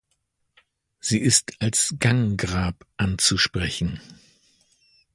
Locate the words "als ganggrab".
1.61-2.87